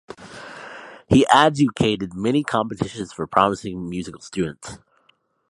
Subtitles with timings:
[1.09, 4.79] He adjudicated many competitions for promising musical students.